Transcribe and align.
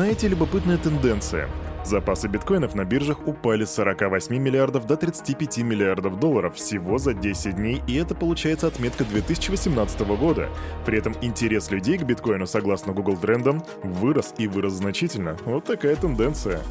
Знаете, 0.00 0.28
любопытная 0.28 0.78
тенденция. 0.78 1.46
Запасы 1.84 2.26
биткоинов 2.26 2.74
на 2.74 2.86
биржах 2.86 3.28
упали 3.28 3.66
с 3.66 3.74
48 3.74 4.34
миллиардов 4.34 4.86
до 4.86 4.96
35 4.96 5.58
миллиардов 5.58 6.18
долларов 6.18 6.54
всего 6.54 6.96
за 6.96 7.12
10 7.12 7.56
дней, 7.56 7.82
и 7.86 7.96
это 7.96 8.14
получается 8.14 8.68
отметка 8.68 9.04
2018 9.04 10.00
года. 10.16 10.48
При 10.86 10.96
этом 10.96 11.14
интерес 11.20 11.70
людей 11.70 11.98
к 11.98 12.04
биткоину, 12.04 12.46
согласно 12.46 12.94
Google 12.94 13.18
трендам, 13.18 13.62
вырос 13.82 14.32
и 14.38 14.46
вырос 14.46 14.72
значительно. 14.72 15.36
Вот 15.44 15.66
такая 15.66 15.96
тенденция. 15.96 16.62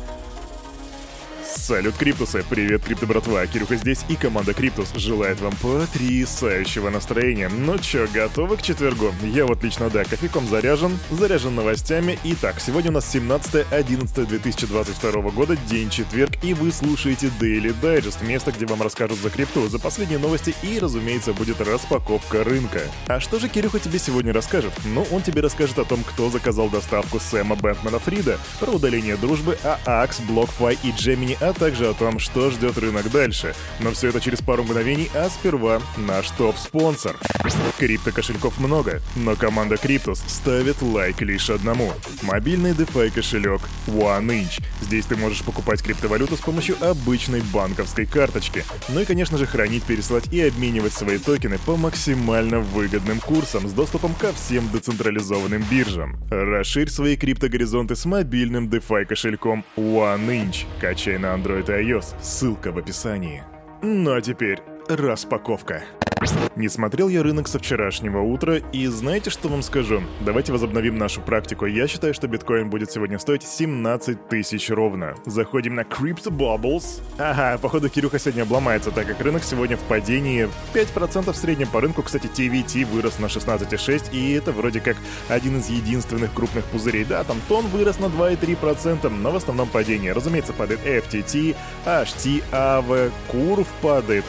Салют, 1.60 1.96
Криптусы! 1.98 2.46
Привет, 2.50 2.86
Крипто 2.86 3.06
братва! 3.06 3.46
Кирюха 3.46 3.76
здесь 3.76 4.06
и 4.08 4.16
команда 4.16 4.54
Криптус 4.54 4.94
желает 4.96 5.42
вам 5.42 5.54
потрясающего 5.58 6.90
настроения. 6.90 7.50
Ну 7.50 7.78
чё, 7.78 8.08
готовы 8.14 8.56
к 8.56 8.62
четвергу? 8.62 9.14
Я 9.24 9.46
вот 9.46 9.62
лично, 9.62 9.90
да, 9.90 10.06
кофейком 10.06 10.48
заряжен, 10.48 10.98
заряжен 11.12 11.54
новостями. 11.54 12.18
Итак, 12.24 12.62
сегодня 12.66 12.92
у 12.92 12.94
нас 12.94 13.14
17-11-2022 13.14 15.34
года, 15.34 15.58
день 15.70 15.90
четверг, 15.90 16.32
и 16.44 16.54
вы 16.54 16.72
слушаете 16.72 17.30
Daily 17.42 17.76
Digest, 17.82 18.26
место, 18.26 18.54
где 18.54 18.66
вам 18.66 18.82
расскажут 18.82 19.20
за 19.20 19.30
крипту, 19.30 19.68
за 19.68 19.80
последние 19.80 20.20
новости 20.20 20.56
и, 20.64 20.80
разумеется, 20.80 21.34
будет 21.34 21.60
распаковка 21.60 22.46
рынка. 22.46 22.84
А 23.08 23.20
что 23.20 23.38
же 23.38 23.50
Кирюха 23.50 23.80
тебе 23.80 24.00
сегодня 24.00 24.32
расскажет? 24.32 24.72
Ну, 24.86 25.06
он 25.12 25.22
тебе 25.22 25.42
расскажет 25.42 25.78
о 25.78 25.84
том, 25.84 26.04
кто 26.04 26.30
заказал 26.30 26.70
доставку 26.70 27.20
Сэма 27.20 27.58
Бэнкмана 27.58 28.00
Фрида, 28.00 28.40
про 28.62 28.72
удаление 28.72 29.18
дружбы, 29.18 29.58
AAX, 29.64 30.22
BlockFi 30.26 30.78
и 30.84 30.92
Gemini 30.92 31.38
а 31.50 31.54
также 31.54 31.88
о 31.88 31.94
том, 31.94 32.20
что 32.20 32.52
ждет 32.52 32.78
рынок 32.78 33.12
дальше. 33.12 33.56
Но 33.80 33.92
все 33.92 34.10
это 34.10 34.22
через 34.22 34.40
пару 34.42 34.64
мгновений, 34.64 35.10
а 35.16 35.30
сперва 35.30 35.82
наш 35.98 36.30
топ-спонсор. 36.32 37.18
Крипто-кошельков 37.80 38.60
много, 38.60 39.02
но 39.16 39.36
команда 39.36 39.78
Криптус 39.78 40.22
ставит 40.28 40.82
лайк 40.82 41.22
лишь 41.22 41.50
одному. 41.50 41.94
Мобильный 42.22 42.72
DeFi 42.72 43.10
кошелек 43.10 43.62
OneInch. 43.88 44.62
Здесь 44.82 45.06
ты 45.06 45.16
можешь 45.16 45.44
покупать 45.44 45.82
криптовалюту 45.82 46.36
с 46.36 46.42
помощью 46.42 46.76
обычной 46.84 47.42
банковской 47.54 48.06
карточки. 48.06 48.66
Ну 48.90 49.00
и, 49.00 49.06
конечно 49.06 49.38
же, 49.38 49.48
хранить, 49.48 49.84
пересылать 49.84 50.32
и 50.34 50.42
обменивать 50.42 50.94
свои 50.94 51.18
токены 51.18 51.58
по 51.66 51.78
максимально 51.78 52.60
выгодным 52.60 53.20
курсам 53.22 53.68
с 53.68 53.72
доступом 53.72 54.14
ко 54.14 54.34
всем 54.34 54.70
децентрализованным 54.72 55.64
биржам. 55.72 56.20
Расширь 56.30 56.90
свои 56.90 57.16
криптогоризонты 57.16 57.96
с 57.96 58.06
мобильным 58.06 58.68
DeFi 58.68 59.06
кошельком 59.06 59.64
OneInch. 59.78 60.66
Качай 60.82 61.18
на 61.18 61.39
Android 61.40 61.70
и 61.70 61.92
iOS. 61.92 62.16
Ссылка 62.22 62.72
в 62.72 62.78
описании. 62.78 63.44
Ну 63.82 64.14
а 64.14 64.22
теперь 64.22 64.60
распаковка. 64.90 65.84
Не 66.58 66.68
смотрел 66.68 67.08
я 67.08 67.24
рынок 67.24 67.48
со 67.48 67.60
вчерашнего 67.60 68.20
утра, 68.22 68.58
и 68.74 68.88
знаете, 68.88 69.30
что 69.30 69.48
вам 69.48 69.62
скажу? 69.62 70.02
Давайте 70.20 70.52
возобновим 70.52 70.98
нашу 70.98 71.22
практику. 71.22 71.66
Я 71.66 71.88
считаю, 71.88 72.14
что 72.14 72.28
биткоин 72.28 72.70
будет 72.70 72.92
сегодня 72.92 73.18
стоить 73.20 73.44
17 73.44 74.28
тысяч 74.28 74.70
ровно. 74.70 75.16
Заходим 75.26 75.76
на 75.76 75.82
Crypto 75.82 76.30
Bubbles. 76.30 77.02
Ага, 77.18 77.58
походу 77.62 77.88
Кирюха 77.88 78.20
сегодня 78.20 78.42
обломается, 78.42 78.92
так 78.92 79.08
как 79.08 79.22
рынок 79.22 79.44
сегодня 79.46 79.78
в 79.78 79.84
падении. 79.84 80.50
5% 80.74 81.32
в 81.32 81.36
среднем 81.38 81.68
по 81.68 81.80
рынку, 81.80 82.04
кстати, 82.04 82.28
TVT 82.28 82.86
вырос 82.86 83.20
на 83.20 83.28
16,6, 83.28 84.12
и 84.12 84.34
это 84.34 84.52
вроде 84.52 84.82
как 84.82 84.98
один 85.30 85.60
из 85.60 85.70
единственных 85.70 86.34
крупных 86.34 86.66
пузырей. 86.66 87.06
Да, 87.06 87.24
там 87.24 87.38
тон 87.48 87.66
вырос 87.68 88.00
на 88.00 88.08
2,3%, 88.08 89.08
но 89.10 89.32
в 89.32 89.38
основном 89.38 89.70
падение. 89.70 90.12
Разумеется, 90.12 90.52
падает 90.52 90.82
FTT, 90.86 91.56
HT, 91.86 92.44
AV, 92.52 93.12
Curve 93.32 93.68
падает, 93.82 94.26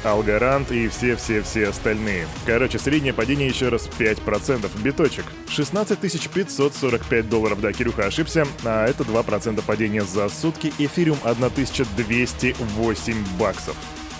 Algorand 0.50 0.74
и 0.74 0.88
все-все-все 0.88 1.68
остальные. 1.68 2.26
Короче, 2.46 2.78
среднее 2.78 3.12
падение 3.12 3.48
еще 3.48 3.68
раз 3.68 3.90
5%. 3.98 4.82
Биточек. 4.82 5.26
16 5.48 5.98
545 6.00 7.28
долларов. 7.28 7.60
Да, 7.60 7.72
Кирюха 7.72 8.06
ошибся. 8.06 8.46
А 8.64 8.86
это 8.86 9.04
2% 9.04 9.62
падения 9.64 10.02
за 10.02 10.28
сутки. 10.28 10.72
Эфириум 10.78 11.18
1208 11.24 13.24
баксов. 13.38 13.76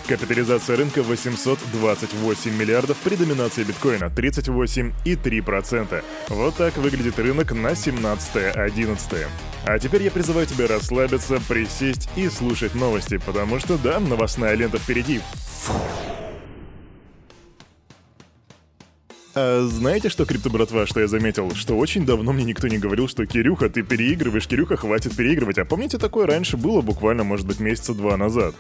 Капитализация 0.07 0.77
рынка 0.77 1.03
828 1.05 2.57
миллиардов 2.57 2.97
при 2.99 3.15
доминации 3.15 3.63
биткоина 3.63 4.07
38,3%. 4.07 6.05
Вот 6.31 6.57
так 6.57 6.77
выглядит 6.79 7.19
рынок 7.21 7.53
на 7.53 7.73
17-11. 7.73 9.27
А 9.67 9.79
теперь 9.79 10.03
я 10.03 10.11
призываю 10.11 10.47
тебя 10.47 10.67
расслабиться, 10.67 11.41
присесть 11.49 12.09
и 12.17 12.29
слушать 12.29 12.75
новости, 12.75 13.19
потому 13.19 13.61
что 13.61 13.79
да, 13.79 14.01
новостная 14.01 14.55
лента 14.55 14.79
впереди. 14.79 15.21
Фу. 15.63 15.75
А 19.35 19.65
знаете 19.67 20.09
что, 20.09 20.25
крипто 20.25 20.51
братва, 20.51 20.87
что 20.87 21.01
я 21.01 21.07
заметил? 21.07 21.55
Что 21.55 21.77
очень 21.79 22.05
давно 22.05 22.33
мне 22.33 22.45
никто 22.45 22.67
не 22.67 22.79
говорил, 22.79 23.07
что 23.07 23.25
Кирюха, 23.27 23.71
ты 23.71 23.83
переигрываешь, 23.83 24.49
Кирюха, 24.49 24.77
хватит 24.77 25.15
переигрывать. 25.15 25.59
А 25.59 25.65
помните, 25.65 25.99
такое 25.99 26.27
раньше 26.27 26.57
было 26.57 26.81
буквально, 26.81 27.23
может 27.23 27.47
быть, 27.47 27.61
месяца 27.61 27.95
два 27.95 28.17
назад. 28.17 28.55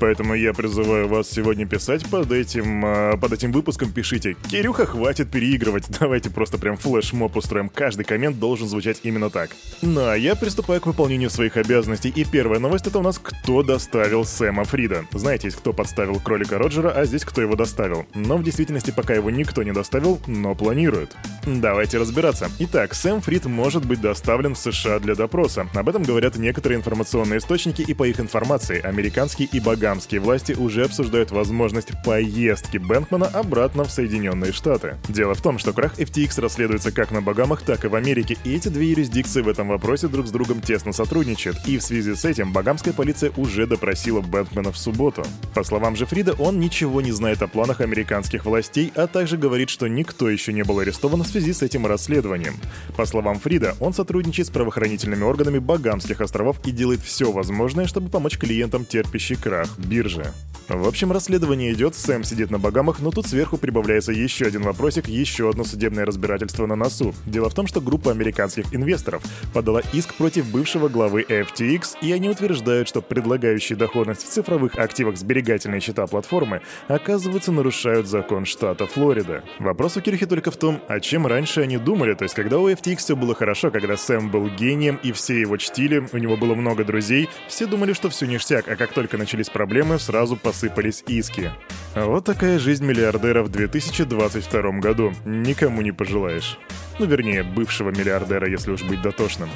Поэтому 0.00 0.34
я 0.34 0.52
призываю 0.52 1.08
вас 1.08 1.30
сегодня 1.30 1.66
писать 1.66 2.04
под 2.10 2.32
этим, 2.32 2.84
э, 2.84 3.16
под 3.16 3.32
этим 3.32 3.52
выпуском 3.52 3.92
пишите 3.92 4.36
«Кирюха, 4.50 4.86
хватит 4.86 5.30
переигрывать». 5.30 5.84
Давайте 6.00 6.30
просто 6.30 6.58
прям 6.58 6.76
флешмоб 6.76 7.36
устроим. 7.36 7.68
Каждый 7.68 8.04
коммент 8.04 8.38
должен 8.38 8.68
звучать 8.68 9.00
именно 9.04 9.30
так. 9.30 9.50
Ну 9.82 10.08
а 10.08 10.16
я 10.16 10.34
приступаю 10.34 10.80
к 10.80 10.86
выполнению 10.86 11.30
своих 11.30 11.56
обязанностей. 11.56 12.12
И 12.14 12.24
первая 12.24 12.60
новость 12.60 12.86
это 12.86 12.98
у 12.98 13.02
нас 13.02 13.18
«Кто 13.18 13.62
доставил 13.62 14.24
Сэма 14.24 14.64
Фрида?». 14.64 15.04
Знаете, 15.12 15.50
кто 15.50 15.72
подставил 15.72 16.18
кролика 16.20 16.58
Роджера, 16.58 16.90
а 16.90 17.04
здесь 17.04 17.24
кто 17.24 17.40
его 17.40 17.54
доставил. 17.54 18.06
Но 18.14 18.36
в 18.36 18.42
действительности 18.42 18.90
пока 18.90 19.14
его 19.14 19.30
никто 19.30 19.62
не 19.62 19.72
доставил, 19.72 20.20
но 20.26 20.54
планирует. 20.54 21.16
Давайте 21.46 21.98
разбираться. 21.98 22.50
Итак, 22.58 22.94
Сэм 22.94 23.20
Фрид 23.20 23.44
может 23.46 23.84
быть 23.84 24.00
доставлен 24.00 24.54
в 24.54 24.58
США 24.58 24.98
для 24.98 25.14
допроса. 25.14 25.68
Об 25.74 25.88
этом 25.88 26.02
говорят 26.02 26.36
некоторые 26.36 26.78
информационные 26.78 27.38
источники, 27.38 27.82
и 27.82 27.94
по 27.94 28.04
их 28.04 28.18
информации, 28.18 28.80
американские 28.80 29.48
и 29.50 29.60
богатые 29.60 29.83
багамские 29.84 30.22
власти 30.22 30.52
уже 30.52 30.86
обсуждают 30.86 31.30
возможность 31.30 31.90
поездки 32.06 32.78
Бэнкмана 32.78 33.26
обратно 33.26 33.84
в 33.84 33.90
Соединенные 33.90 34.50
Штаты. 34.50 34.96
Дело 35.10 35.34
в 35.34 35.42
том, 35.42 35.58
что 35.58 35.74
крах 35.74 35.98
FTX 35.98 36.40
расследуется 36.40 36.90
как 36.90 37.10
на 37.10 37.20
Багамах, 37.20 37.60
так 37.60 37.84
и 37.84 37.88
в 37.88 37.94
Америке, 37.94 38.38
и 38.44 38.54
эти 38.54 38.68
две 38.68 38.92
юрисдикции 38.92 39.42
в 39.42 39.48
этом 39.48 39.68
вопросе 39.68 40.08
друг 40.08 40.26
с 40.26 40.30
другом 40.30 40.62
тесно 40.62 40.94
сотрудничают, 40.94 41.58
и 41.66 41.76
в 41.76 41.82
связи 41.82 42.14
с 42.14 42.24
этим 42.24 42.50
багамская 42.50 42.94
полиция 42.94 43.30
уже 43.36 43.66
допросила 43.66 44.22
Бэнкмана 44.22 44.72
в 44.72 44.78
субботу. 44.78 45.22
По 45.52 45.64
словам 45.64 45.96
Жефрида, 45.96 46.32
он 46.38 46.60
ничего 46.60 47.02
не 47.02 47.12
знает 47.12 47.42
о 47.42 47.46
планах 47.46 47.82
американских 47.82 48.46
властей, 48.46 48.90
а 48.96 49.06
также 49.06 49.36
говорит, 49.36 49.68
что 49.68 49.86
никто 49.86 50.30
еще 50.30 50.54
не 50.54 50.64
был 50.64 50.78
арестован 50.78 51.24
в 51.24 51.26
связи 51.26 51.52
с 51.52 51.60
этим 51.60 51.86
расследованием. 51.86 52.54
По 52.96 53.04
словам 53.04 53.38
Фрида, 53.38 53.74
он 53.80 53.92
сотрудничает 53.92 54.46
с 54.48 54.50
правоохранительными 54.50 55.24
органами 55.24 55.58
Багамских 55.58 56.22
островов 56.22 56.58
и 56.64 56.70
делает 56.70 57.02
все 57.02 57.30
возможное, 57.30 57.86
чтобы 57.86 58.08
помочь 58.08 58.38
клиентам, 58.38 58.86
терпящий 58.86 59.36
крах 59.36 59.73
биржи. 59.78 60.32
В 60.68 60.88
общем, 60.88 61.12
расследование 61.12 61.74
идет, 61.74 61.94
Сэм 61.94 62.24
сидит 62.24 62.50
на 62.50 62.58
Багамах, 62.58 63.00
но 63.00 63.10
тут 63.10 63.26
сверху 63.26 63.58
прибавляется 63.58 64.12
еще 64.12 64.46
один 64.46 64.62
вопросик, 64.62 65.08
еще 65.08 65.50
одно 65.50 65.62
судебное 65.62 66.06
разбирательство 66.06 66.64
на 66.64 66.74
носу. 66.74 67.14
Дело 67.26 67.50
в 67.50 67.54
том, 67.54 67.66
что 67.66 67.82
группа 67.82 68.10
американских 68.10 68.74
инвесторов 68.74 69.22
подала 69.52 69.82
иск 69.92 70.14
против 70.14 70.50
бывшего 70.50 70.88
главы 70.88 71.26
FTX, 71.28 71.98
и 72.00 72.12
они 72.12 72.30
утверждают, 72.30 72.88
что 72.88 73.02
предлагающие 73.02 73.76
доходность 73.76 74.24
в 74.24 74.30
цифровых 74.30 74.76
активах 74.76 75.18
сберегательные 75.18 75.82
счета 75.82 76.06
платформы, 76.06 76.62
оказывается, 76.88 77.52
нарушают 77.52 78.06
закон 78.06 78.46
штата 78.46 78.86
Флорида. 78.86 79.44
Вопрос 79.58 79.98
у 79.98 80.00
Кирхи 80.00 80.24
только 80.24 80.50
в 80.50 80.56
том, 80.56 80.80
о 80.88 80.98
чем 80.98 81.26
раньше 81.26 81.60
они 81.60 81.76
думали, 81.76 82.14
то 82.14 82.22
есть 82.22 82.34
когда 82.34 82.58
у 82.58 82.70
FTX 82.70 82.96
все 82.96 83.16
было 83.16 83.34
хорошо, 83.34 83.70
когда 83.70 83.98
Сэм 83.98 84.30
был 84.30 84.48
гением 84.48 84.98
и 85.02 85.12
все 85.12 85.38
его 85.38 85.58
чтили, 85.58 86.08
у 86.10 86.16
него 86.16 86.38
было 86.38 86.54
много 86.54 86.84
друзей, 86.84 87.28
все 87.48 87.66
думали, 87.66 87.92
что 87.92 88.08
все 88.08 88.24
ништяк, 88.24 88.66
а 88.66 88.76
как 88.76 88.94
только 88.94 89.18
начались 89.18 89.50
проблемы, 89.50 89.63
сразу 89.98 90.36
по 90.36 90.50
посыпались 90.54 91.02
иски. 91.06 91.50
Вот 91.94 92.24
такая 92.24 92.58
жизнь 92.58 92.84
миллиардера 92.84 93.42
в 93.42 93.48
2022 93.48 94.62
году. 94.80 95.12
Никому 95.24 95.82
не 95.82 95.92
пожелаешь. 95.92 96.58
Ну, 96.98 97.06
вернее, 97.06 97.42
бывшего 97.42 97.90
миллиардера, 97.90 98.48
если 98.48 98.70
уж 98.70 98.82
быть 98.82 99.02
дотошным. 99.02 99.50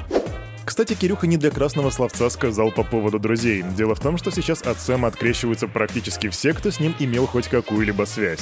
Кстати, 0.69 0.93
Кирюха 0.93 1.27
не 1.27 1.39
для 1.39 1.51
красного 1.51 1.89
словца 1.89 2.29
сказал 2.29 2.71
по 2.71 2.85
поводу 2.85 3.19
друзей. 3.19 3.65
Дело 3.75 3.95
в 3.95 4.01
том, 4.01 4.19
что 4.19 4.31
сейчас 4.31 4.61
от 4.61 4.79
Сэма 4.79 5.09
открещиваются 5.09 5.67
практически 5.67 6.29
все, 6.29 6.53
кто 6.53 6.71
с 6.71 6.79
ним 6.79 6.95
имел 6.99 7.27
хоть 7.27 7.49
какую-либо 7.49 8.05
связь. 8.05 8.41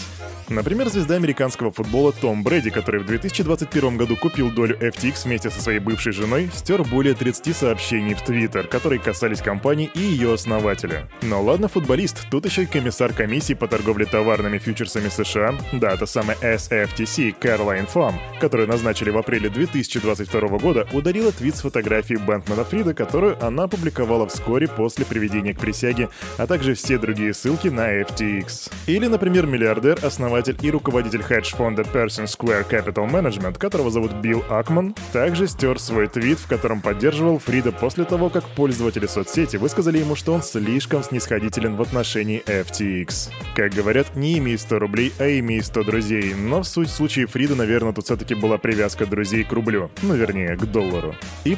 Например, 0.49 0.89
звезда 0.89 1.15
американского 1.15 1.71
футбола 1.71 2.13
Том 2.13 2.43
Брэди, 2.43 2.71
который 2.71 3.01
в 3.01 3.07
2021 3.07 3.97
году 3.97 4.17
купил 4.17 4.51
долю 4.51 4.77
FTX 4.79 5.25
вместе 5.25 5.51
со 5.51 5.61
своей 5.61 5.79
бывшей 5.79 6.13
женой, 6.13 6.51
стер 6.53 6.83
более 6.83 7.15
30 7.15 7.57
сообщений 7.57 8.15
в 8.15 8.23
Твиттер, 8.23 8.67
которые 8.67 9.01
касались 9.01 9.41
компании 9.41 9.91
и 9.95 10.01
ее 10.01 10.35
основателя. 10.35 11.09
Но 11.23 11.41
ладно, 11.41 11.69
футболист, 11.69 12.29
тут 12.31 12.45
еще 12.45 12.65
и 12.65 12.67
комиссар 12.67 13.13
комиссии 13.13 13.55
по 13.55 13.69
торговле 13.69 14.05
товарными 14.05 14.59
фьючерсами 14.59 15.09
США, 15.09 15.55
да, 15.73 15.93
это 15.93 16.07
самая 16.07 16.37
SFTC, 16.39 17.37
Кэролайн 17.39 17.87
Фам, 17.87 18.19
которую 18.41 18.69
назначили 18.69 19.11
в 19.11 19.19
апреле 19.19 19.49
2022 19.49 20.41
года, 20.59 20.89
ударила 20.93 21.31
твит 21.31 21.57
с 21.57 21.61
фотографией 21.61 22.16
биографию 22.17 22.21
Бэнкмана 22.21 22.65
Фрида, 22.65 22.95
которую 22.95 23.45
она 23.45 23.65
опубликовала 23.65 24.27
вскоре 24.27 24.69
после 24.69 25.05
приведения 25.05 25.55
к 25.55 25.61
присяге, 25.61 26.09
а 26.39 26.47
также 26.47 26.75
все 26.75 26.99
другие 26.99 27.35
ссылки 27.35 27.69
на 27.69 28.01
FTX. 28.03 28.73
Или, 28.87 29.07
например, 29.07 29.47
миллиардер, 29.47 29.99
основатель 30.05 30.57
и 30.63 30.71
руководитель 30.71 31.23
хедж-фонда 31.23 31.83
Person 31.83 32.25
Square 32.25 32.69
Capital 32.69 33.11
Management, 33.11 33.59
которого 33.59 33.91
зовут 33.91 34.13
Билл 34.15 34.45
Акман, 34.49 34.95
также 35.13 35.47
стер 35.47 35.79
свой 35.79 36.09
твит, 36.09 36.39
в 36.39 36.49
котором 36.49 36.81
поддерживал 36.81 37.39
Фрида 37.39 37.73
после 37.73 38.05
того, 38.05 38.31
как 38.31 38.45
пользователи 38.45 39.07
соцсети 39.07 39.57
высказали 39.57 39.99
ему, 39.99 40.17
что 40.17 40.33
он 40.33 40.43
слишком 40.43 41.03
снисходителен 41.03 41.77
в 41.77 41.83
отношении 41.83 42.43
FTX. 42.47 43.31
Как 43.55 43.73
говорят, 43.73 44.17
не 44.17 44.39
имей 44.39 44.59
100 44.59 44.79
рублей, 44.79 45.13
а 45.19 45.27
имей 45.27 45.63
100 45.63 45.83
друзей, 45.85 46.35
но 46.35 46.63
в 46.63 46.67
суть 46.67 46.91
случае 46.91 47.27
Фрида, 47.27 47.55
наверное, 47.55 47.93
тут 47.93 48.05
все-таки 48.05 48.35
была 48.35 48.59
привязка 48.59 49.07
друзей 49.07 49.45
к 49.45 49.53
рублю, 49.53 49.91
ну 50.03 50.15
вернее, 50.15 50.57
к 50.57 50.65
доллару. 50.65 51.15
И 51.45 51.55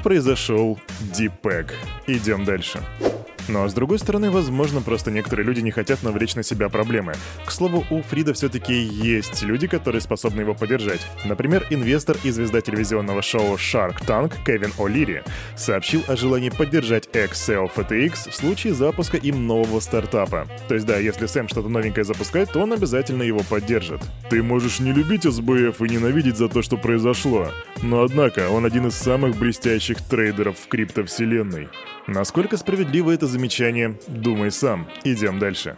произошел 0.49 0.79
дипэк. 1.15 1.75
Идем 2.07 2.45
дальше. 2.45 2.81
Но 3.49 3.67
с 3.67 3.73
другой 3.73 3.99
стороны, 3.99 4.31
возможно, 4.31 4.81
просто 4.83 5.11
некоторые 5.11 5.47
люди 5.47 5.61
не 5.61 5.71
хотят 5.71 6.03
навлечь 6.03 6.35
на 6.35 6.43
себя 6.43 6.69
проблемы. 6.69 7.15
К 7.45 7.51
слову, 7.51 7.85
у 7.91 8.03
Фрида 8.03 8.35
все-таки 8.35 8.75
есть 8.75 9.43
люди, 9.43 9.67
которые 9.67 10.01
способны 10.01 10.43
его 10.43 10.55
поддержать. 10.55 11.01
Например, 11.25 11.67
инвестор 11.71 12.17
и 12.23 12.31
звезда 12.31 12.61
телевизионного 12.61 13.23
шоу 13.23 13.57
Shark 13.57 14.07
Tank 14.07 14.35
Кевин 14.45 14.73
О'Лири 14.79 15.23
сообщил 15.57 16.03
о 16.09 16.17
желании 16.17 16.51
поддержать 16.51 17.09
Excel 17.13 17.71
FTX 17.75 18.31
в 18.31 18.35
случае 18.35 18.75
запуска 18.75 19.17
им 19.17 19.47
нового 19.47 19.81
стартапа. 19.81 20.47
То 20.69 20.75
есть 20.75 20.87
да, 20.87 20.99
если 20.99 21.27
Сэм 21.27 21.49
что-то 21.49 21.69
новенькое 21.69 22.05
запускает, 22.05 22.53
то 22.53 22.61
он 22.61 22.73
обязательно 22.73 23.23
его 23.23 23.41
поддержит. 23.49 24.03
Ты 24.29 24.43
можешь 24.43 24.81
не 24.81 24.93
любить 24.93 25.25
СБФ 25.25 25.81
и 25.81 25.89
ненавидеть 25.89 26.37
за 26.37 26.49
то, 26.49 26.63
что 26.63 26.77
произошло. 26.77 27.49
Но 27.83 28.03
однако, 28.03 28.51
он 28.51 28.65
один 28.65 28.87
из 28.89 28.95
самых 28.95 29.37
блестящих 29.37 30.03
трейдеров 30.03 30.59
в 30.59 30.69
криптовселенной. 30.69 31.69
Насколько 32.09 32.57
справедливо 32.57 33.11
это 33.11 33.27
замечание, 33.27 33.38
думай 34.09 34.51
сам. 34.51 34.87
Идем 35.05 35.39
дальше. 35.39 35.77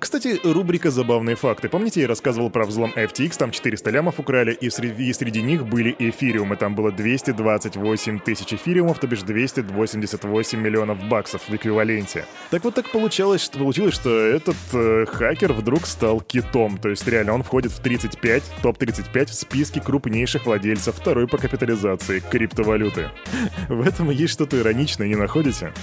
Кстати, 0.00 0.40
рубрика 0.44 0.90
«Забавные 0.90 1.36
факты». 1.36 1.68
Помните, 1.68 2.00
я 2.00 2.08
рассказывал 2.08 2.48
про 2.48 2.64
взлом 2.64 2.90
FTX, 2.96 3.36
там 3.36 3.50
400 3.50 3.90
лямов 3.90 4.18
украли, 4.18 4.52
и 4.54 4.70
среди, 4.70 5.04
и 5.04 5.12
среди 5.12 5.42
них 5.42 5.66
были 5.66 5.94
эфириумы. 5.98 6.56
Там 6.56 6.74
было 6.74 6.90
228 6.90 8.18
тысяч 8.20 8.54
эфириумов, 8.54 8.98
то 8.98 9.06
бишь 9.06 9.20
288 9.20 10.58
миллионов 10.58 11.06
баксов 11.06 11.42
в 11.46 11.54
эквиваленте. 11.54 12.24
Так 12.50 12.64
вот 12.64 12.74
так 12.76 12.90
получалось, 12.90 13.42
что, 13.42 13.58
получилось, 13.58 13.92
что 13.92 14.10
этот 14.10 14.56
э, 14.72 15.04
хакер 15.06 15.52
вдруг 15.52 15.86
стал 15.86 16.22
китом. 16.22 16.78
То 16.78 16.88
есть 16.88 17.06
реально 17.06 17.34
он 17.34 17.42
входит 17.42 17.70
в 17.70 17.80
35, 17.80 18.42
топ-35 18.62 19.26
в 19.26 19.34
списке 19.34 19.82
крупнейших 19.82 20.46
владельцев 20.46 20.96
второй 20.96 21.28
по 21.28 21.36
капитализации 21.36 22.20
криптовалюты. 22.20 23.10
В 23.68 23.86
этом 23.86 24.08
есть 24.08 24.32
что-то 24.32 24.58
ироничное, 24.58 25.08
не 25.08 25.16
находите? 25.16 25.74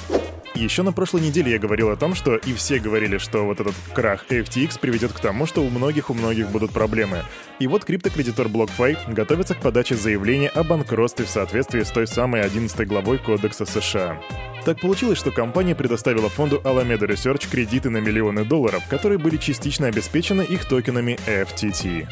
Еще 0.57 0.81
на 0.81 0.92
прошлой 0.92 1.21
неделе 1.21 1.51
я 1.51 1.59
говорил 1.59 1.92
о 1.92 1.95
том, 1.95 2.15
что 2.15 2.36
и 2.36 2.51
все 2.54 2.80
говорили, 2.80 3.19
что 3.19 3.45
вот 3.45 3.59
этот 3.59 3.75
крах 3.94 4.25
FTX 4.27 4.80
приведет 4.80 5.13
к 5.13 5.19
тому, 5.19 5.45
что 5.45 5.62
у 5.62 5.69
многих 5.69 6.09
у 6.09 6.15
многих 6.15 6.50
будут 6.50 6.71
проблемы. 6.71 7.21
И 7.59 7.68
вот 7.68 7.86
криптокредитор 7.86 8.48
BlockFi 8.48 9.13
готовится 9.13 9.54
к 9.54 9.62
подаче 9.62 9.94
заявления 9.94 10.50
о 10.50 10.63
банкротстве 10.63 11.25
в 11.25 11.30
соответствии 11.30 11.83
с 11.83 11.92
той 11.92 12.07
самой 12.07 12.42
11 12.42 12.88
главой 12.88 13.19
Кодекса 13.19 13.68
США. 13.68 14.19
Так 14.68 14.81
получилось, 14.81 15.18
что 15.18 15.31
компания 15.31 15.75
предоставила 15.75 16.27
фонду 16.27 16.59
Alameda 16.65 17.07
Research 17.07 17.50
кредиты 17.50 17.89
на 17.89 18.00
миллионы 18.00 18.44
долларов, 18.44 18.83
которые 18.89 19.18
были 19.18 19.38
частично 19.38 19.88
обеспечены 19.88 20.42
их 20.42 20.65
токенами 20.65 21.18
FTT. 21.25 22.06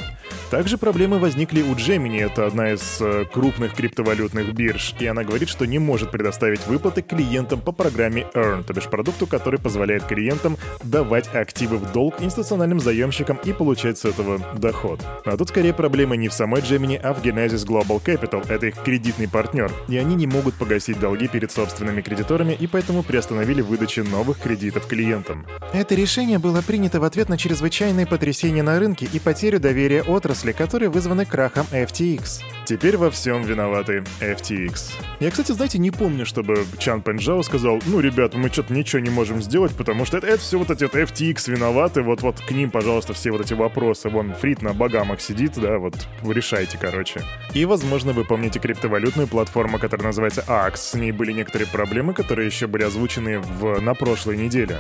Также 0.52 0.78
проблемы 0.78 1.20
возникли 1.20 1.62
у 1.62 1.74
Gemini, 1.74 2.22
это 2.22 2.46
одна 2.46 2.72
из 2.72 3.02
э, 3.02 3.26
крупных 3.26 3.74
криптовалютных 3.74 4.54
бирж, 4.54 4.96
и 5.00 5.06
она 5.06 5.26
говорит, 5.26 5.50
что 5.50 5.66
не 5.66 5.80
может 5.80 6.12
предоставить 6.12 6.66
выплаты 6.66 7.02
клиентам 7.02 7.60
по 7.60 7.74
программе 7.74 8.26
Earn, 8.36 8.64
то 8.64 8.74
бишь 8.74 8.88
продукту, 8.88 9.28
который 9.28 9.60
позволяет 9.60 10.04
клиентам 10.04 10.58
давать 10.84 11.34
активы 11.34 11.78
в 11.78 11.92
долг 11.92 12.22
институциональным 12.22 12.80
заемщикам 12.80 13.40
и 13.44 13.54
получать 13.54 13.98
с 13.98 14.06
этого 14.06 14.40
доход. 14.58 15.02
А 15.26 15.38
тут 15.38 15.50
скорее 15.50 15.74
проблема 15.74 16.16
не 16.16 16.28
в 16.28 16.34
самой 16.34 16.62
Gemini, 16.62 16.98
а 16.98 17.14
в 17.14 17.24
Genesis 17.24 17.66
Global 17.66 18.04
Capital, 18.04 18.46
это 18.48 18.68
их 18.68 18.76
кредитный 18.84 19.28
партнер, 19.28 19.72
и 19.88 19.98
они 19.98 20.16
не 20.16 20.28
могут 20.28 20.56
погасить 20.56 21.00
долги 21.00 21.28
перед 21.28 21.52
собственными 21.52 22.02
кредиторами 22.02 22.54
и 22.54 22.68
поэтому 22.68 23.04
приостановили 23.04 23.62
выдачу 23.62 24.04
новых 24.04 24.40
кредитов 24.40 24.88
клиентам. 24.88 25.46
Это 25.74 25.96
решение 25.96 26.40
было 26.40 26.62
принято 26.62 27.00
в 27.00 27.04
ответ 27.04 27.30
на 27.30 27.38
чрезвычайные 27.38 28.06
потрясения 28.06 28.64
на 28.64 28.80
рынке 28.80 29.08
и 29.12 29.20
потерю 29.20 29.60
доверия 29.60 30.04
отрасли, 30.04 30.52
которые 30.52 30.90
вызваны 30.90 31.26
крахом 31.26 31.66
FTX. 31.72 32.42
Теперь 32.66 32.98
во 32.98 33.12
всем 33.12 33.44
виноваты 33.44 34.04
FTX. 34.20 34.94
Я, 35.20 35.30
кстати, 35.30 35.52
знаете, 35.52 35.78
не 35.78 35.92
помню, 35.92 36.26
чтобы 36.26 36.66
Чан 36.80 37.02
Пенджао 37.02 37.44
сказал, 37.44 37.80
ну, 37.86 38.00
ребят, 38.00 38.25
мы 38.34 38.50
что-то 38.50 38.74
ничего 38.74 39.02
не 39.02 39.10
можем 39.10 39.42
сделать, 39.42 39.76
потому 39.76 40.06
что 40.06 40.18
это, 40.18 40.28
это 40.28 40.40
все 40.40 40.58
вот 40.58 40.72
эти 40.72 40.84
вот 40.84 40.96
FTX 40.96 41.52
виноваты, 41.52 42.02
вот-вот 42.02 42.40
к 42.40 42.52
ним, 42.52 42.72
пожалуйста, 42.72 43.14
все 43.14 43.32
вот 43.32 43.42
эти 43.42 43.54
вопросы. 43.54 44.10
Вон 44.10 44.34
Фрид 44.34 44.62
на 44.62 44.74
Багамах 44.74 45.22
сидит, 45.22 45.54
да, 45.56 45.78
вот 45.78 45.96
вы 46.22 46.34
решайте, 46.34 46.78
короче. 46.78 47.22
И, 47.54 47.66
возможно, 47.66 48.14
вы 48.14 48.24
помните 48.24 48.60
криптовалютную 48.60 49.28
платформу, 49.28 49.80
которая 49.80 50.08
называется 50.08 50.44
AX. 50.48 50.78
С 50.78 50.94
ней 50.96 51.12
были 51.12 51.32
некоторые 51.32 51.68
проблемы, 51.68 52.14
которые 52.14 52.48
еще 52.48 52.68
были 52.68 52.84
озвучены 52.84 53.40
в, 53.40 53.80
на 53.82 53.94
прошлой 53.94 54.38
неделе. 54.38 54.80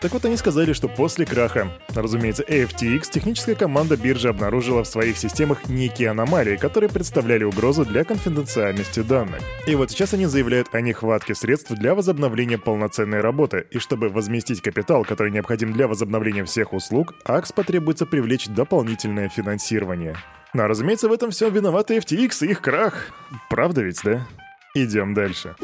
Так 0.00 0.12
вот, 0.12 0.24
они 0.26 0.36
сказали, 0.36 0.74
что 0.74 0.88
после 0.88 1.24
краха, 1.24 1.68
разумеется, 1.94 2.42
FTX, 2.42 3.10
техническая 3.10 3.54
команда 3.54 3.96
биржи 3.96 4.28
обнаружила 4.28 4.84
в 4.84 4.88
своих 4.88 5.16
системах 5.16 5.68
некие 5.68 6.10
аномалии, 6.10 6.56
которые 6.56 6.90
представляли 6.90 7.44
угрозу 7.44 7.86
для 7.86 8.04
конфиденциальности 8.04 9.00
данных. 9.00 9.40
И 9.66 9.74
вот 9.74 9.90
сейчас 9.90 10.12
они 10.12 10.26
заявляют 10.26 10.74
о 10.74 10.82
нехватке 10.82 11.34
средств 11.34 11.70
для 11.70 11.94
возобновления 11.94 12.58
полноценной 12.58 13.20
работы, 13.20 13.66
и 13.70 13.78
чтобы 13.78 14.10
возместить 14.10 14.60
капитал, 14.60 15.04
который 15.04 15.32
необходим 15.32 15.72
для 15.72 15.88
возобновления 15.88 16.44
всех 16.44 16.74
услуг, 16.74 17.14
АКС 17.24 17.52
потребуется 17.52 18.04
привлечь 18.04 18.48
дополнительное 18.48 19.30
финансирование. 19.30 20.16
Но, 20.52 20.66
разумеется, 20.66 21.08
в 21.08 21.12
этом 21.12 21.30
все 21.30 21.48
виноваты 21.48 21.96
FTX 21.96 22.46
и 22.46 22.50
их 22.50 22.60
крах. 22.60 23.12
Правда 23.48 23.82
ведь, 23.82 24.00
да? 24.04 24.26
Идем 24.74 25.14
дальше. 25.14 25.56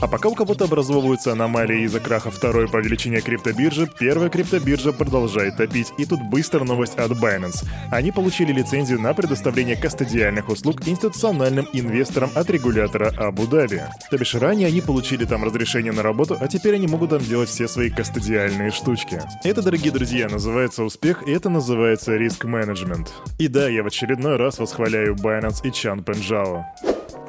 А 0.00 0.08
пока 0.08 0.28
у 0.28 0.34
кого-то 0.34 0.64
образовываются 0.64 1.32
аномалии 1.32 1.82
из-за 1.84 2.00
краха 2.00 2.30
второй 2.30 2.68
по 2.68 2.76
величине 2.78 3.20
криптобиржи, 3.20 3.88
первая 3.98 4.28
криптобиржа 4.28 4.92
продолжает 4.92 5.56
топить. 5.56 5.92
И 5.96 6.04
тут 6.04 6.20
быстро 6.22 6.64
новость 6.64 6.98
от 6.98 7.12
Binance. 7.12 7.64
Они 7.90 8.12
получили 8.12 8.52
лицензию 8.52 9.00
на 9.00 9.14
предоставление 9.14 9.76
кастодиальных 9.76 10.50
услуг 10.50 10.86
институциональным 10.86 11.66
инвесторам 11.72 12.30
от 12.34 12.50
регулятора 12.50 13.12
Абу-Даби. 13.16 13.84
То 14.10 14.18
бишь 14.18 14.34
ранее 14.34 14.68
они 14.68 14.82
получили 14.82 15.24
там 15.24 15.44
разрешение 15.44 15.92
на 15.92 16.02
работу, 16.02 16.36
а 16.38 16.46
теперь 16.46 16.74
они 16.74 16.86
могут 16.86 17.10
там 17.10 17.20
делать 17.20 17.48
все 17.48 17.66
свои 17.66 17.88
кастодиальные 17.88 18.72
штучки. 18.72 19.22
Это, 19.44 19.62
дорогие 19.62 19.92
друзья, 19.92 20.28
называется 20.28 20.84
успех, 20.84 21.26
и 21.26 21.32
это 21.32 21.48
называется 21.48 22.16
риск-менеджмент. 22.16 23.12
И 23.38 23.48
да, 23.48 23.68
я 23.68 23.82
в 23.82 23.86
очередной 23.86 24.36
раз 24.36 24.58
восхваляю 24.58 25.14
Binance 25.14 25.60
и 25.64 25.72
Чан 25.72 26.04
Пенджао. 26.04 26.66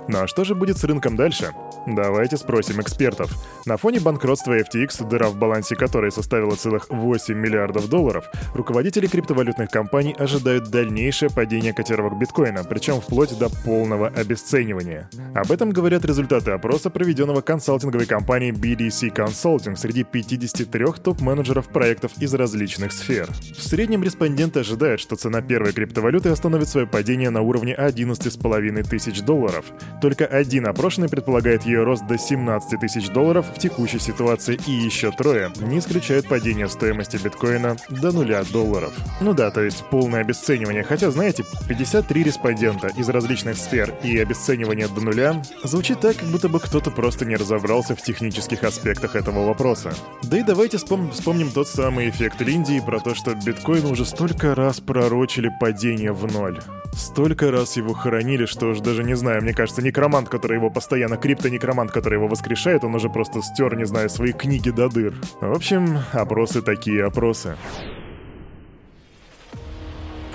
Ну 0.08 0.20
а 0.20 0.28
что 0.28 0.44
же 0.44 0.56
будет 0.56 0.78
с 0.78 0.84
рынком 0.84 1.16
дальше? 1.16 1.54
Давайте 1.86 2.38
спросим 2.38 2.82
экспертов. 2.82 3.32
На 3.66 3.78
фоне 3.78 4.00
банкротства 4.00 4.58
FTX, 4.58 5.08
дыра 5.08 5.30
в 5.30 5.38
балансе 5.38 5.76
которой 5.76 6.12
составила 6.12 6.56
целых 6.56 6.88
8 6.90 7.34
миллиардов 7.34 7.90
долларов, 7.90 8.30
руководители 8.54 9.08
криптовалютных 9.08 9.70
компаний 9.70 10.16
ожидают 10.18 10.70
дальнейшее 10.70 11.30
падение 11.30 11.74
котировок 11.74 12.18
биткоина, 12.18 12.64
причем 12.64 13.02
вплоть 13.02 13.38
до 13.38 13.50
полного 13.50 14.08
обесценивания. 14.08 15.10
Об 15.36 15.52
этом 15.52 15.72
говорят 15.72 16.06
результаты 16.06 16.52
опроса, 16.52 16.90
проведенного 16.90 17.42
консалтинговой 17.42 18.06
компанией 18.06 18.52
BDC 18.52 19.14
Consulting 19.14 19.76
среди 19.76 20.04
53 20.04 20.86
топ-менеджеров 21.04 21.68
проектов 21.68 22.12
из 22.20 22.34
различных 22.34 22.92
сфер. 22.94 23.30
В 23.58 23.62
среднем 23.62 24.04
респонденты 24.04 24.62
ожидают, 24.62 25.02
что 25.02 25.16
цена 25.16 25.42
первой 25.42 25.74
криптовалюты 25.74 26.30
остановит 26.30 26.70
свое 26.70 26.88
падение 26.88 27.30
на 27.30 27.42
уровне 27.42 27.76
11,5 27.78 28.84
тысяч 28.90 29.22
долларов. 29.22 29.66
Только 30.02 30.26
один 30.26 30.68
опрошенный 30.68 31.10
предполагает 31.10 31.64
ее 31.64 31.84
рост 31.84 32.06
до 32.06 32.18
17 32.18 32.80
тысяч 32.80 33.10
долларов 33.10 33.46
в 33.54 33.60
текущей 33.60 34.00
ситуации, 34.00 34.60
и 34.68 34.72
еще 34.72 35.12
трое 35.12 35.52
не 35.60 35.80
исключают 35.80 36.28
падение 36.28 36.68
стоимости 36.68 37.18
биткоина 37.18 37.78
до 37.90 38.12
нуля 38.12 38.44
долларов. 38.52 38.94
Ну 39.22 39.34
да, 39.34 39.52
то 39.52 39.62
есть 39.62 39.84
полное 39.90 40.22
обесценивание, 40.22 40.84
хотя, 40.84 41.10
знаете, 41.12 41.44
53 41.68 42.24
респондента 42.24 42.88
из 42.98 43.10
различных 43.10 43.58
сфер 43.58 43.94
и 44.04 44.18
обесценивание 44.18 44.88
до 44.88 45.02
нуля 45.02 45.42
звучит 45.64 46.00
так, 46.00 46.18
как 46.18 46.30
будто 46.30 46.50
бы 46.50 46.60
кто-то 46.60 46.92
просто 46.92 47.26
не 47.26 47.36
разобрался 47.36 47.96
в 47.96 48.02
технических 48.02 48.64
аспектах 48.64 49.16
этого 49.16 49.46
вопроса. 49.46 49.94
Да 50.24 50.38
и 50.38 50.44
давайте 50.44 50.78
вспом- 50.78 51.12
вспомним 51.12 51.52
тот 51.52 51.68
самый 51.68 52.10
эффект 52.10 52.42
Линдии 52.42 52.82
про 52.86 53.00
то, 53.00 53.16
что 53.16 53.34
биткоин 53.34 53.86
уже 53.86 54.06
столько 54.06 54.56
раз 54.56 54.80
пророчили 54.80 55.50
падение 55.60 56.12
в 56.12 56.32
ноль. 56.32 56.60
Столько 56.94 57.52
раз 57.52 57.78
его 57.78 57.94
хоронили, 57.94 58.46
что 58.46 58.68
уж 58.70 58.80
даже 58.80 59.04
не 59.04 59.16
знаю, 59.16 59.44
мне 59.44 59.54
кажется, 59.54 59.82
некромант, 59.88 60.30
который 60.30 60.58
его 60.58 60.70
постоянно, 60.70 61.18
криптонекромант, 61.18 61.92
который 61.92 62.16
его 62.16 62.28
воскрешает, 62.28 62.84
он 62.84 62.96
уже 62.96 63.10
просто 63.10 63.42
стер, 63.42 63.76
не 63.76 63.86
знаю, 63.86 64.10
свои 64.10 64.34
книги 64.34 64.70
до 64.70 64.90
дыр. 64.90 65.14
В 65.42 65.54
общем, 65.54 66.00
опросы 66.14 66.62
такие 66.62 67.06
опросы. 67.06 67.56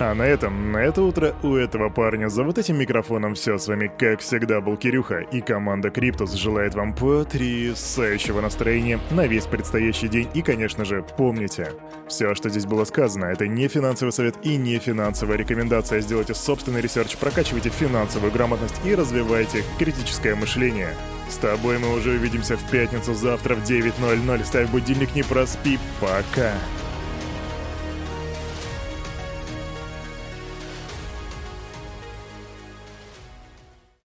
А 0.05 0.13
на 0.13 0.23
этом, 0.23 0.73
на 0.73 0.79
это 0.79 1.01
утро 1.01 1.33
у 1.43 1.55
этого 1.55 1.89
парня 1.89 2.27
за 2.27 2.43
вот 2.43 2.57
этим 2.57 2.77
микрофоном 2.77 3.35
все. 3.35 3.57
С 3.57 3.69
вами, 3.69 3.89
как 3.97 4.19
всегда, 4.19 4.59
был 4.59 4.75
Кирюха, 4.75 5.19
и 5.19 5.39
команда 5.39 5.91
Криптус 5.91 6.33
желает 6.33 6.75
вам 6.75 6.93
потрясающего 6.93 8.41
настроения 8.41 8.99
на 9.11 9.27
весь 9.27 9.45
предстоящий 9.45 10.09
день. 10.09 10.27
И, 10.33 10.41
конечно 10.41 10.83
же, 10.83 11.05
помните, 11.15 11.71
все, 12.09 12.35
что 12.35 12.49
здесь 12.49 12.65
было 12.65 12.83
сказано, 12.83 13.27
это 13.27 13.47
не 13.47 13.69
финансовый 13.69 14.09
совет 14.09 14.35
и 14.43 14.57
не 14.57 14.77
финансовая 14.77 15.37
рекомендация. 15.37 16.01
Сделайте 16.01 16.33
собственный 16.33 16.81
research, 16.81 17.15
прокачивайте 17.15 17.69
финансовую 17.69 18.33
грамотность 18.33 18.81
и 18.83 18.93
развивайте 18.95 19.63
критическое 19.79 20.35
мышление. 20.35 20.89
С 21.29 21.37
тобой 21.37 21.79
мы 21.79 21.93
уже 21.93 22.09
увидимся 22.09 22.57
в 22.57 22.69
пятницу 22.69 23.13
завтра 23.13 23.55
в 23.55 23.63
9.00. 23.63 24.43
Ставь 24.43 24.69
будильник, 24.69 25.15
не 25.15 25.23
проспи. 25.23 25.79
Пока. 26.01 26.51